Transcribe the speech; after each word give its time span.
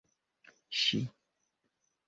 ŝi 0.79 0.99